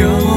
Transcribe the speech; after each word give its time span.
영 0.00 0.31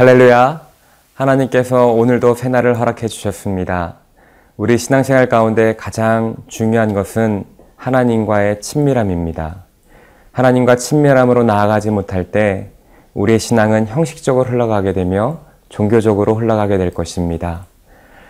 할렐루야. 0.00 0.62
하나님께서 1.12 1.88
오늘도 1.88 2.34
새날을 2.34 2.80
허락해 2.80 3.06
주셨습니다. 3.06 3.96
우리 4.56 4.78
신앙생활 4.78 5.28
가운데 5.28 5.76
가장 5.76 6.36
중요한 6.46 6.94
것은 6.94 7.44
하나님과의 7.76 8.62
친밀함입니다. 8.62 9.56
하나님과 10.32 10.76
친밀함으로 10.76 11.42
나아가지 11.42 11.90
못할 11.90 12.30
때 12.30 12.70
우리의 13.12 13.38
신앙은 13.38 13.88
형식적으로 13.88 14.48
흘러가게 14.48 14.94
되며 14.94 15.40
종교적으로 15.68 16.34
흘러가게 16.34 16.78
될 16.78 16.94
것입니다. 16.94 17.66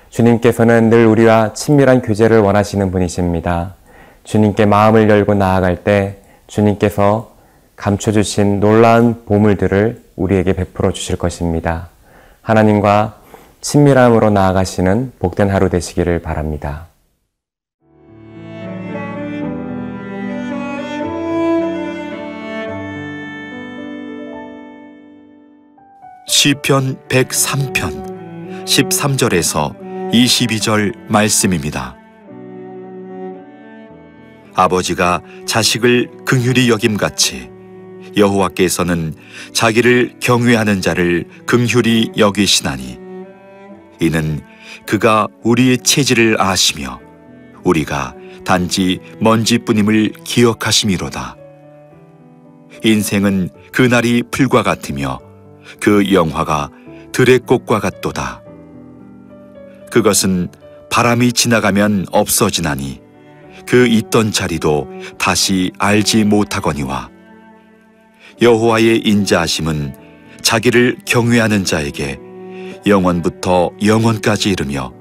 주님께서는 0.09 0.91
늘 0.91 1.07
우리와 1.07 1.53
친밀한 1.53 2.03
교제를 2.03 2.41
원하시는 2.41 2.91
분이십니다. 2.91 3.77
주님께 4.25 4.67
마음을 4.67 5.09
열고 5.09 5.35
나아갈 5.35 5.85
때 5.85 6.17
주님께서 6.49 7.30
감춰주신 7.81 8.61
놀라운 8.61 9.25
보물들을 9.25 10.03
우리에게 10.17 10.53
베풀어 10.53 10.93
주실 10.93 11.17
것입니다. 11.17 11.89
하나님과 12.43 13.19
친밀함으로 13.63 14.29
나아가시는 14.29 15.13
복된 15.19 15.49
하루 15.49 15.71
되시기를 15.71 16.21
바랍니다. 16.21 16.89
시편 26.27 26.99
103편 27.09 28.65
13절에서 28.67 30.13
22절 30.13 30.95
말씀입니다. 31.09 31.97
아버지가 34.55 35.23
자식을 35.47 36.11
긍휼히 36.27 36.69
여김같이 36.69 37.60
여호와께서는 38.17 39.15
자기를 39.53 40.15
경외하는 40.21 40.81
자를 40.81 41.25
긍휼히 41.47 42.13
여기시나니 42.17 42.99
이는 44.01 44.41
그가 44.87 45.29
우리의 45.43 45.79
체질을 45.79 46.41
아시며 46.41 47.01
우리가 47.65 48.15
단지 48.45 48.99
먼지뿐임을 49.21 50.13
기억하심이로다. 50.25 51.37
인생은 52.83 53.51
그날이 53.73 54.23
풀과 54.31 54.63
같으며 54.63 55.21
그 55.79 56.13
영화가 56.13 56.71
들의 57.13 57.39
꽃과 57.41 57.81
같도다. 57.81 58.43
그것은 59.91 60.49
바람이 60.91 61.33
지나가면 61.33 62.07
없어지나니 62.11 63.01
그 63.67 63.87
있던 63.87 64.33
자리도 64.33 64.89
다시 65.19 65.71
알지 65.79 66.25
못하거니와 66.25 67.11
여호와의 68.41 69.03
인자하심은 69.05 69.95
자기를 70.41 70.99
경외하는 71.05 71.65
자에게 71.65 72.19
영원부터 72.87 73.73
영원까지 73.85 74.51
이르며 74.51 74.95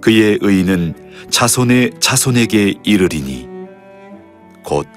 그의 0.00 0.38
의는 0.40 0.94
자손의 1.30 1.92
자손에게 2.00 2.74
이르리니 2.82 3.48
곧 4.64 4.88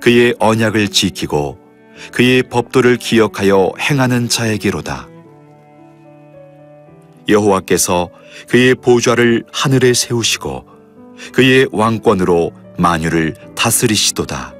그의 0.00 0.34
언약을 0.38 0.88
지키고 0.88 1.58
그의 2.12 2.44
법도를 2.44 2.96
기억하여 2.96 3.72
행하는 3.78 4.28
자에게로다. 4.28 5.08
여호와께서 7.28 8.08
그의 8.48 8.74
보좌를 8.74 9.44
하늘에 9.52 9.92
세우시고 9.92 10.64
그의 11.34 11.68
왕권으로 11.72 12.52
만유를 12.78 13.34
다스리시도다. 13.54 14.54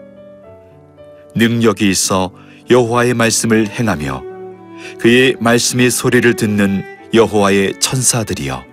능력이 1.34 1.88
있어 1.88 2.30
여호와의 2.70 3.14
말씀을 3.14 3.68
행하며 3.68 4.22
그의 4.98 5.36
말씀의 5.40 5.90
소리를 5.90 6.34
듣는 6.34 6.82
여호와의 7.14 7.80
천사들이여 7.80 8.64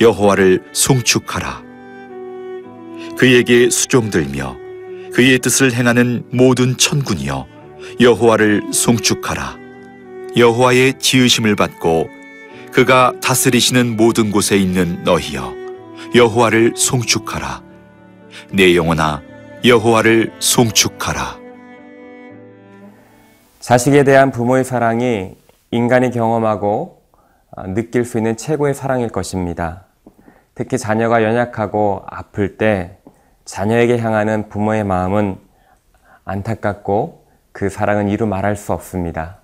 여호와를 0.00 0.62
송축하라. 0.72 1.62
그에게 3.18 3.68
수종들며 3.68 4.56
그의 5.12 5.38
뜻을 5.38 5.74
행하는 5.74 6.24
모든 6.32 6.76
천군이여 6.76 7.46
여호와를 8.00 8.62
송축하라. 8.72 9.58
여호와의 10.36 10.94
지으심을 10.98 11.54
받고 11.54 12.08
그가 12.72 13.12
다스리시는 13.22 13.96
모든 13.96 14.32
곳에 14.32 14.56
있는 14.56 15.04
너희여 15.04 15.54
여호와를 16.14 16.72
송축하라. 16.76 17.62
내 18.50 18.74
영혼아 18.74 19.22
여호와를 19.64 20.32
송축하라. 20.40 21.43
자식에 23.64 24.04
대한 24.04 24.30
부모의 24.30 24.62
사랑이 24.62 25.38
인간이 25.70 26.10
경험하고 26.10 27.00
아, 27.50 27.66
느낄 27.66 28.04
수 28.04 28.18
있는 28.18 28.36
최고의 28.36 28.74
사랑일 28.74 29.08
것입니다. 29.08 29.86
특히 30.54 30.76
자녀가 30.76 31.22
연약하고 31.22 32.02
아플 32.04 32.58
때 32.58 32.98
자녀에게 33.46 33.96
향하는 33.96 34.50
부모의 34.50 34.84
마음은 34.84 35.38
안타깝고 36.26 37.24
그 37.52 37.70
사랑은 37.70 38.10
이루 38.10 38.26
말할 38.26 38.54
수 38.54 38.74
없습니다. 38.74 39.38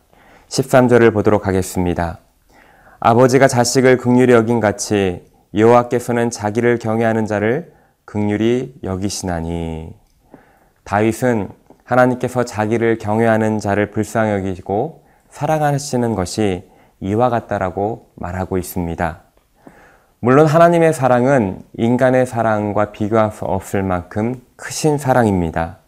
13절을 0.48 1.14
보도록 1.14 1.46
하겠습니다. 1.46 2.18
아버지가 2.98 3.48
자식을 3.48 3.96
극률히 3.96 4.34
여긴 4.34 4.60
같이 4.60 5.24
여호와께서는 5.54 6.28
자기를 6.28 6.78
경외하는 6.78 7.24
자를 7.24 7.72
극률히 8.04 8.74
여기시나니 8.84 9.94
다윗은 10.84 11.59
하나님께서 11.90 12.44
자기를 12.44 12.98
경외하는 12.98 13.58
자를 13.58 13.90
불쌍히 13.90 14.30
여기고 14.32 15.02
사랑하시는 15.28 16.14
것이 16.14 16.68
이와 17.00 17.30
같다라고 17.30 18.10
말하고 18.14 18.58
있습니다. 18.58 19.20
물론 20.20 20.46
하나님의 20.46 20.92
사랑은 20.92 21.62
인간의 21.76 22.26
사랑과 22.26 22.92
비교할 22.92 23.32
수 23.32 23.44
없을 23.44 23.82
만큼 23.82 24.40
크신 24.54 24.98
사랑입니다. 24.98 25.78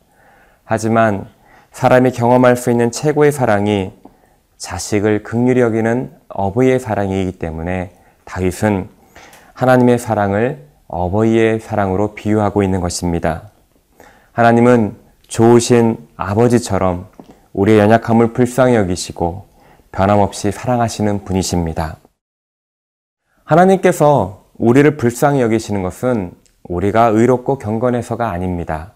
하지만 0.65 1.27
사람이 1.71 2.11
경험할 2.13 2.57
수 2.57 2.71
있는 2.71 2.91
최고의 2.91 3.31
사랑이 3.31 3.93
자식을 4.57 5.23
극률히 5.23 5.61
여기는 5.61 6.13
어버이의 6.29 6.81
사랑이기 6.81 7.39
때문에 7.39 7.93
다윗은 8.25 8.89
하나님의 9.55 9.99
사랑을 9.99 10.67
어버이의 10.89 11.61
사랑으로 11.61 12.15
비유하고 12.15 12.63
있는 12.63 12.81
것입니다. 12.81 13.51
하나님은 14.33 15.02
좋으신 15.33 15.97
아버지처럼 16.15 17.09
우리의 17.55 17.79
연약함을 17.79 18.35
불쌍히 18.35 18.75
여기시고 18.75 19.47
변함없이 19.91 20.53
사랑하시는 20.53 21.25
분이십니다. 21.25 21.97
하나님께서 23.43 24.45
우리를 24.59 24.99
불쌍히 24.99 25.41
여기시는 25.41 25.83
것은 25.83 26.33
우리가 26.65 27.07
의롭고 27.07 27.57
경건해서가 27.57 28.31
아닙니다. 28.31 28.93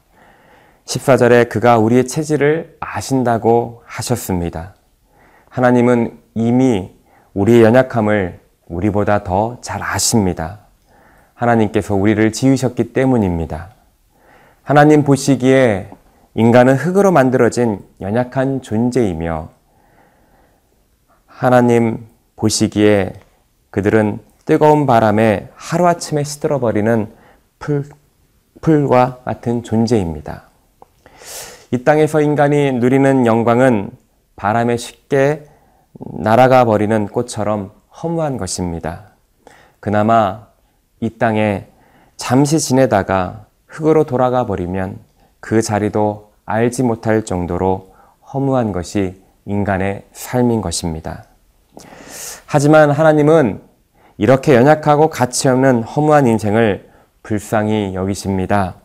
14절에 0.85 1.49
그가 1.49 1.79
우리의 1.79 2.07
체질을 2.07 2.77
아신다고 2.81 3.83
하셨습니다. 3.87 4.75
하나님은 5.49 6.19
이미 6.34 6.93
우리의 7.33 7.63
연약함을 7.63 8.41
우리보다 8.69 9.25
더 9.25 9.57
잘 9.63 9.83
아십니다. 9.83 10.59
하나님께서 11.33 11.95
우리를 11.95 12.31
지으셨기 12.31 12.93
때문입니다. 12.93 13.71
하나님 14.63 15.03
보시기에 15.03 15.96
인간은 16.38 16.74
흙으로 16.74 17.12
만들어진 17.12 17.83
연약한 18.03 18.60
존재이며 18.60 19.48
하나님 21.27 22.06
보시기에 22.36 23.15
그들은 23.71 24.18
뜨거운 24.44 24.84
바람에 24.84 25.48
하루아침에 25.54 26.24
시들어버리는 26.24 27.10
풀, 27.59 27.84
풀과 28.60 29.21
같은 29.24 29.62
존재입니다. 29.62 30.42
이 31.71 31.84
땅에서 31.84 32.21
인간이 32.21 32.71
누리는 32.72 33.24
영광은 33.24 33.91
바람에 34.36 34.77
쉽게 34.77 35.47
날아가 36.18 36.66
버리는 36.66 37.09
꽃처럼 37.09 37.72
허무한 38.03 38.36
것입니다. 38.36 39.12
그나마 39.80 40.48
이 41.00 41.09
땅에 41.09 41.66
잠시 42.18 42.60
지내다가 42.60 43.47
흙으로 43.66 44.04
돌아가 44.04 44.44
버리면 44.44 44.98
그 45.41 45.62
자리도 45.62 46.26
알지 46.47 46.84
못할 46.84 47.25
정도로 47.25 47.93
허무한 48.33 48.72
것이 48.72 49.21
인간의 49.45 50.04
삶인 50.13 50.60
것입니다. 50.60 51.25
하지만 52.47 52.91
하나님은 52.91 53.60
이렇게 54.19 54.54
연약하고 54.54 55.10
가치 55.10 55.48
없는 55.48 55.83
허무한 55.83 56.27
인생을 56.27 56.89
불쌍히 57.22 57.95
여기십니다. 57.95 58.77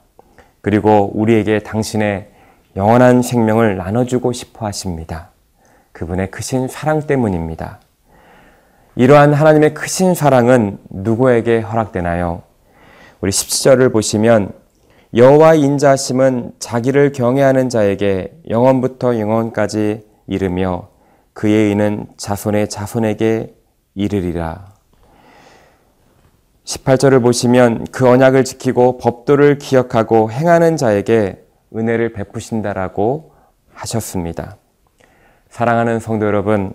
그리고 0.61 1.11
우리에게 1.13 1.59
당신의 1.59 2.29
영원한 2.75 3.21
생명을 3.21 3.77
나눠주고 3.77 4.33
싶어 4.33 4.65
하십니다. 4.65 5.29
그분의 5.91 6.31
크신 6.31 6.67
사랑 6.67 7.05
때문입니다. 7.05 7.79
이러한 8.95 9.33
하나님의 9.33 9.73
크신 9.73 10.15
사랑은 10.15 10.79
누구에게 10.89 11.59
허락되나요? 11.59 12.43
우리 13.21 13.31
17절을 13.31 13.93
보시면 13.93 14.60
여호와 15.13 15.55
인자심은 15.55 16.53
자기를 16.59 17.11
경외하는 17.11 17.67
자에게 17.67 18.31
영원부터 18.49 19.19
영원까지 19.19 20.07
이르며 20.25 20.87
그의 21.33 21.67
의는 21.69 22.07
자손의 22.15 22.69
자손에게 22.69 23.53
이르리라. 23.93 24.71
18절을 26.63 27.21
보시면 27.21 27.87
그 27.91 28.07
언약을 28.07 28.45
지키고 28.45 28.99
법도를 28.99 29.57
기억하고 29.57 30.31
행하는 30.31 30.77
자에게 30.77 31.45
은혜를 31.75 32.13
베푸신다라고 32.13 33.33
하셨습니다. 33.73 34.55
사랑하는 35.49 35.99
성도 35.99 36.25
여러분, 36.25 36.73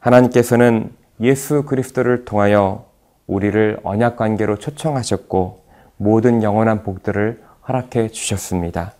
하나님께서는 0.00 0.90
예수 1.20 1.62
그리스도를 1.62 2.24
통하여 2.24 2.86
우리를 3.28 3.78
언약 3.84 4.16
관계로 4.16 4.56
초청하셨고 4.56 5.62
모든 5.96 6.42
영원한 6.42 6.82
복들을 6.82 7.47
허락해 7.68 8.08
주셨습니다. 8.08 8.94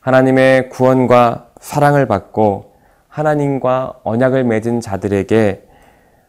하나님의 0.00 0.68
구원과 0.68 1.48
사랑을 1.60 2.06
받고 2.06 2.74
하나님과 3.08 4.00
언약을 4.04 4.44
맺은 4.44 4.80
자들에게 4.80 5.66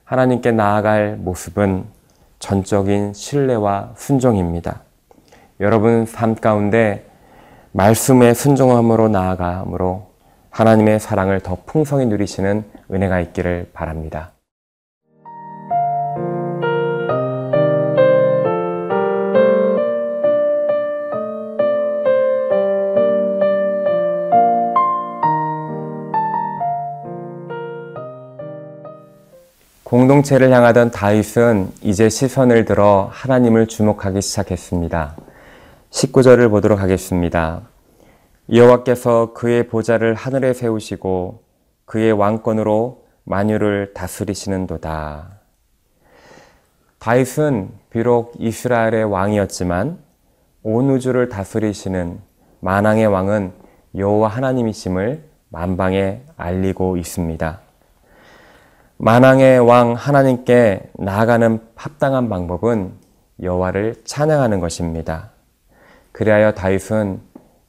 하나님께 0.05 0.51
나아갈 0.51 1.17
모습은 1.17 1.85
전적인 2.39 3.13
신뢰와 3.13 3.93
순종입니다. 3.95 4.81
여러분 5.59 6.05
삶 6.05 6.35
가운데 6.35 7.05
말씀의 7.73 8.33
순종함으로 8.33 9.09
나아감으로 9.09 10.07
하나님의 10.49 10.99
사랑을 10.99 11.41
더 11.41 11.57
풍성히 11.65 12.05
누리시는 12.07 12.63
은혜가 12.91 13.19
있기를 13.19 13.69
바랍니다. 13.73 14.31
공동체를 30.09 30.51
향하던 30.51 30.89
다윗은 30.89 31.71
이제 31.83 32.09
시선을 32.09 32.65
들어 32.65 33.09
하나님을 33.11 33.67
주목하기 33.67 34.23
시작했습니다. 34.23 35.15
19절을 35.91 36.49
보도록 36.49 36.81
하겠습니다. 36.81 37.61
여호와께서 38.51 39.33
그의 39.33 39.67
보좌를 39.67 40.15
하늘에 40.15 40.53
세우시고 40.53 41.43
그의 41.85 42.11
왕권으로 42.11 43.05
만유를 43.25 43.93
다스리시는도다. 43.93 45.41
다윗은 46.97 47.69
비록 47.91 48.33
이스라엘의 48.39 49.03
왕이었지만 49.03 49.99
온 50.63 50.89
우주를 50.89 51.29
다스리시는 51.29 52.19
만왕의 52.61 53.05
왕은 53.05 53.51
여호와 53.95 54.29
하나님이심을 54.29 55.23
만방에 55.49 56.23
알리고 56.35 56.97
있습니다. 56.97 57.68
만왕의 59.01 59.59
왕 59.59 59.93
하나님께 59.93 60.91
나아가는 60.95 61.61
합당한 61.73 62.27
방법은 62.27 62.91
여호와를 63.41 63.95
찬양하는 64.03 64.59
것입니다. 64.59 65.29
그리하여 66.11 66.51
다윗은 66.51 67.21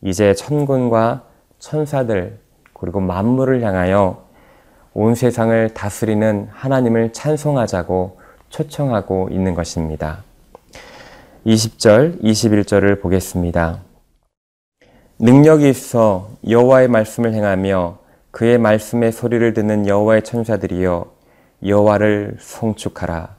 이제 0.03 0.35
천군과 0.35 1.23
천사들 1.61 2.41
그리고 2.73 2.99
만물을 2.99 3.63
향하여 3.63 4.25
온 4.93 5.15
세상을 5.15 5.73
다스리는 5.73 6.49
하나님을 6.51 7.13
찬송하자고 7.13 8.19
초청하고 8.49 9.29
있는 9.31 9.55
것입니다. 9.55 10.25
20절, 11.47 12.21
21절을 12.25 13.01
보겠습니다. 13.01 13.83
능력이 15.21 15.69
있어 15.69 16.31
여호와의 16.49 16.89
말씀을 16.89 17.35
행하며 17.35 17.99
그의 18.33 18.59
말씀의 18.59 19.13
소리를 19.13 19.55
듣는 19.55 19.87
여호와의 19.87 20.25
천사들이여 20.25 21.20
여호와를 21.65 22.37
송축하라. 22.41 23.37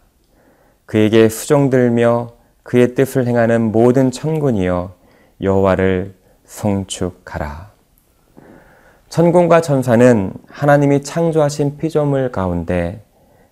그에게 0.86 1.30
수종들며 1.30 2.32
그의 2.64 2.96
뜻을 2.96 3.28
행하는 3.28 3.72
모든 3.72 4.12
천군이여 4.12 4.94
여호와를 5.42 6.14
송축하라. 6.46 7.72
천군과 9.10 9.62
천사는 9.62 10.34
하나님이 10.48 11.04
창조하신 11.04 11.78
피조물 11.78 12.32
가운데 12.32 13.04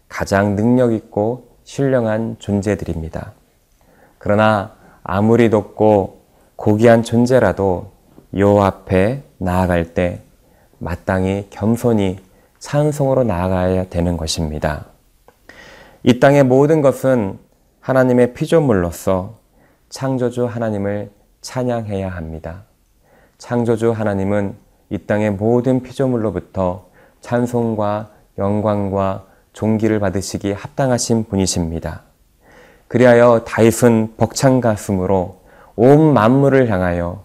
가장 0.08 0.56
능력 0.56 0.94
있고 0.94 1.50
신령한 1.64 2.38
존재들입니다. 2.40 3.34
그러나 4.18 4.76
아무리 5.04 5.50
높고 5.50 6.22
고귀한 6.56 7.04
존재라도 7.04 7.92
여호와 8.36 8.68
앞에 8.68 9.24
나아갈 9.38 9.94
때 9.94 10.22
마땅히 10.78 11.48
겸손히 11.50 12.20
찬송으로 12.60 13.24
나아가야 13.24 13.86
되는 13.90 14.18
것입니다. 14.18 14.86
이 16.04 16.20
땅의 16.20 16.44
모든 16.44 16.82
것은 16.82 17.40
하나님의 17.82 18.34
피조물로서 18.34 19.36
창조주 19.90 20.46
하나님을 20.46 21.12
찬양해야 21.42 22.10
합니다. 22.10 22.64
창조주 23.38 23.92
하나님은 23.92 24.56
이 24.90 24.98
땅의 24.98 25.32
모든 25.32 25.82
피조물로부터 25.82 26.88
찬송과 27.22 28.12
영광과 28.38 29.26
존귀를 29.54 30.00
받으시기 30.00 30.52
합당하신 30.52 31.26
분이십니다. 31.26 32.04
그리하여 32.88 33.44
다윗은 33.46 34.16
벅찬 34.18 34.62
가슴으로 34.62 35.42
온 35.76 36.14
만물을 36.14 36.70
향하여 36.70 37.24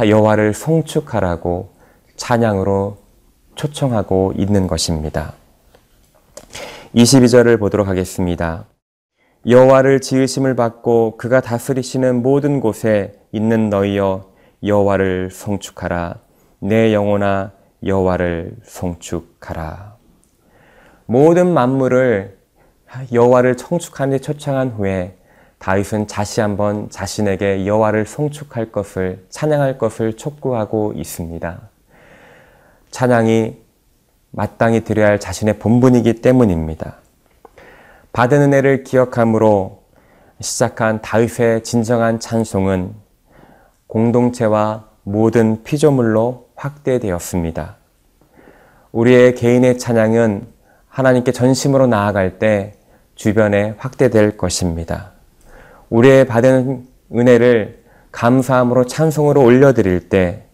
여호와를 0.00 0.54
송축하라고 0.54 1.70
찬양으로 2.16 2.99
초청하고 3.60 4.32
있는 4.38 4.66
것입니다. 4.66 5.34
22절을 6.94 7.58
보도록 7.58 7.88
하겠습니다. 7.88 8.64
여호와를 9.46 10.00
지으심을 10.00 10.56
받고 10.56 11.18
그가 11.18 11.42
다스리시는 11.42 12.22
모든 12.22 12.60
곳에 12.60 13.20
있는 13.32 13.68
너희여 13.68 14.30
여호와를 14.64 15.30
송축하라 15.30 16.14
내 16.60 16.94
영혼아 16.94 17.52
여호와를 17.84 18.56
송축하라 18.64 19.96
모든 21.04 21.52
만물을 21.52 22.38
여호와를 23.12 23.56
청축하는 23.58 24.16
데 24.16 24.22
초청한 24.22 24.70
후에 24.70 25.16
다윗은 25.58 26.06
다시 26.06 26.40
한번 26.40 26.88
자신에게 26.88 27.66
여호와를 27.66 28.06
송축할 28.06 28.72
것을 28.72 29.26
찬양할 29.28 29.76
것을 29.76 30.16
촉구하고 30.16 30.94
있습니다. 30.96 31.69
찬양이 32.90 33.56
마땅히 34.30 34.84
드려야 34.84 35.08
할 35.08 35.20
자신의 35.20 35.58
본분이기 35.58 36.20
때문입니다. 36.20 36.96
받은 38.12 38.40
은혜를 38.42 38.84
기억함으로 38.84 39.82
시작한 40.40 41.00
다윗의 41.00 41.62
진정한 41.64 42.18
찬송은 42.18 42.94
공동체와 43.86 44.88
모든 45.02 45.62
피조물로 45.62 46.48
확대되었습니다. 46.54 47.76
우리의 48.92 49.34
개인의 49.34 49.78
찬양은 49.78 50.46
하나님께 50.88 51.32
전심으로 51.32 51.86
나아갈 51.86 52.38
때 52.38 52.74
주변에 53.14 53.74
확대될 53.78 54.36
것입니다. 54.36 55.12
우리의 55.90 56.26
받은 56.26 56.86
은혜를 57.14 57.84
감사함으로 58.12 58.86
찬송으로 58.86 59.42
올려드릴 59.42 60.08
때 60.08 60.44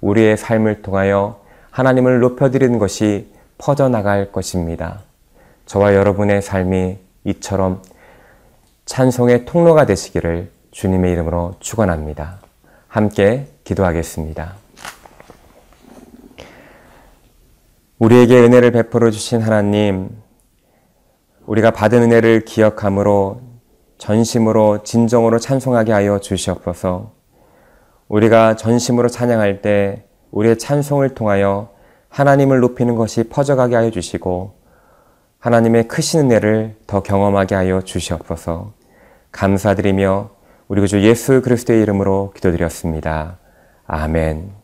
우리의 0.00 0.36
삶을 0.36 0.82
통하여 0.82 1.43
하나님을 1.74 2.20
높여드리는 2.20 2.78
것이 2.78 3.26
퍼져나갈 3.58 4.30
것입니다. 4.30 5.00
저와 5.66 5.96
여러분의 5.96 6.40
삶이 6.40 6.98
이처럼 7.24 7.82
찬송의 8.86 9.44
통로가 9.44 9.84
되시기를 9.84 10.52
주님의 10.70 11.10
이름으로 11.10 11.56
축원합니다. 11.58 12.38
함께 12.86 13.48
기도하겠습니다. 13.64 14.54
우리에게 17.98 18.38
은혜를 18.38 18.70
베풀어 18.70 19.10
주신 19.10 19.40
하나님, 19.40 20.10
우리가 21.44 21.72
받은 21.72 22.02
은혜를 22.02 22.44
기억함으로 22.44 23.40
전심으로 23.98 24.84
진정으로 24.84 25.40
찬송하게 25.40 25.90
하여 25.90 26.20
주시옵소서. 26.20 27.10
우리가 28.06 28.54
전심으로 28.54 29.08
찬양할 29.08 29.60
때 29.60 30.04
우리의 30.34 30.58
찬송을 30.58 31.14
통하여 31.14 31.70
하나님을 32.08 32.60
높이는 32.60 32.96
것이 32.96 33.24
퍼져가게 33.24 33.76
하여 33.76 33.90
주시고 33.90 34.54
하나님의 35.38 35.88
크신 35.88 36.20
은혜를 36.20 36.76
더 36.86 37.02
경험하게 37.02 37.54
하여 37.54 37.82
주시옵소서. 37.82 38.72
감사드리며 39.30 40.30
우리 40.68 40.80
구주 40.80 41.02
예수 41.02 41.40
그리스도의 41.42 41.82
이름으로 41.82 42.32
기도드렸습니다. 42.34 43.38
아멘. 43.86 44.63